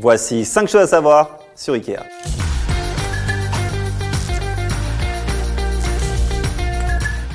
[0.00, 1.96] Voici 5 choses à savoir sur Ikea.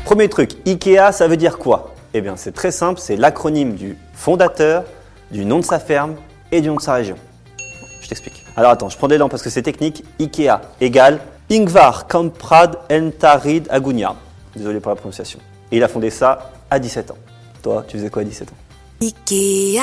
[0.05, 1.93] Premier truc, Ikea, ça veut dire quoi?
[2.13, 4.85] Eh bien, c'est très simple, c'est l'acronyme du fondateur,
[5.29, 6.15] du nom de sa ferme
[6.53, 7.17] et du nom de sa région.
[8.02, 8.46] Je t'explique.
[8.55, 10.05] Alors attends, je prends des dents parce que c'est technique.
[10.21, 11.20] Ikea égale
[11.52, 14.16] Ingvar Kamprad Entarid Agunia.
[14.55, 15.39] Désolé pour la prononciation.
[15.70, 17.18] Et il a fondé ça à 17 ans.
[17.61, 18.55] Toi, tu faisais quoi à 17 ans?
[19.02, 19.82] Ikea.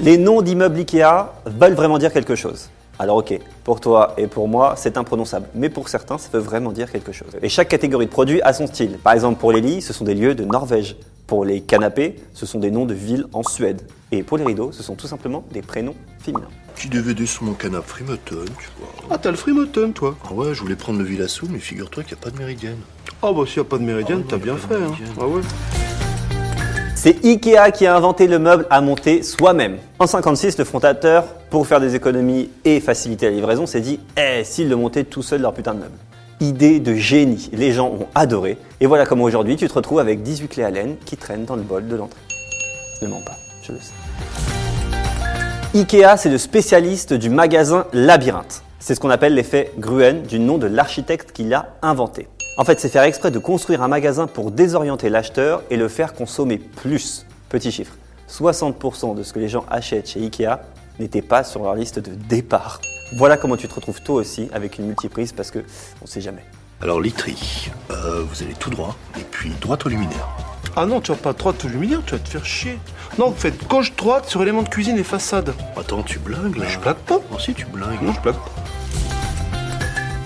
[0.00, 2.68] Les noms d'immeubles Ikea veulent vraiment dire quelque chose.
[2.98, 5.46] Alors ok, pour toi et pour moi, c'est imprononçable.
[5.54, 7.28] Mais pour certains, ça veut vraiment dire quelque chose.
[7.42, 8.98] Et chaque catégorie de produit a son style.
[9.02, 10.96] Par exemple, pour les lits, ce sont des lieux de Norvège.
[11.26, 13.82] Pour les canapés, ce sont des noms de villes en Suède.
[14.12, 16.48] Et pour les rideaux, ce sont tout simplement des prénoms féminins.
[16.74, 18.88] Petit DVD sur mon canapé Freematon, tu vois.
[19.10, 22.14] Ah, t'as le Freematon, toi Ah ouais, je voulais prendre le Villasou, mais figure-toi qu'il
[22.16, 22.78] n'y a pas de méridienne.
[23.22, 24.92] Ah, bah, s'il n'y a pas de méridienne, Ah, t'as bien fait, hein.
[25.20, 25.40] Ah ouais.
[27.04, 29.76] C'est Ikea qui a inventé le meuble à monter soi-même.
[29.98, 34.42] En 56, le fondateur, pour faire des économies et faciliter la livraison, s'est dit Eh,
[34.42, 35.98] s'ils le montaient tout seul leur putain de meuble.
[36.40, 38.56] Idée de génie, les gens ont adoré.
[38.80, 41.62] Et voilà comment aujourd'hui tu te retrouves avec 18 clés laine qui traînent dans le
[41.62, 42.22] bol de l'entrée.
[43.02, 43.92] Ne mens pas, je le sais.
[45.74, 48.62] Ikea, c'est le spécialiste du magasin labyrinthe.
[48.78, 52.28] C'est ce qu'on appelle l'effet Gruen, du nom de l'architecte qui l'a inventé.
[52.56, 56.14] En fait, c'est faire exprès de construire un magasin pour désorienter l'acheteur et le faire
[56.14, 57.26] consommer plus.
[57.48, 57.94] Petit chiffre,
[58.30, 60.60] 60% de ce que les gens achètent chez Ikea
[61.00, 62.80] n'était pas sur leur liste de départ.
[63.16, 65.64] Voilà comment tu te retrouves toi aussi avec une multiprise parce que
[66.00, 66.44] on sait jamais.
[66.80, 70.28] Alors, literie, euh, vous allez tout droit, et puis droite au luminaire.
[70.76, 72.78] Ah non, tu vas pas droite au luminaire, tu vas te faire chier.
[73.18, 75.54] Non, faites gauche droite sur éléments de cuisine et façade.
[75.76, 77.20] Attends, tu blagues là Je blague pas.
[77.32, 78.02] Oh si, tu blagues.
[78.02, 78.63] Non, je blague pas.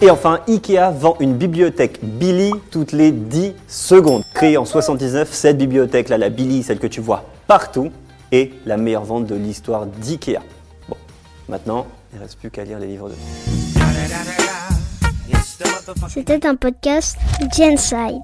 [0.00, 4.22] Et enfin, Ikea vend une bibliothèque Billy toutes les 10 secondes.
[4.32, 7.91] Créée en 79, cette bibliothèque-là, la Billy, celle que tu vois partout,
[8.30, 10.38] est la meilleure vente de l'histoire d'Ikea.
[10.88, 10.96] Bon,
[11.48, 13.14] maintenant, il ne reste plus qu'à lire les livres de...
[16.08, 17.16] C'était un podcast
[17.56, 18.22] Genside.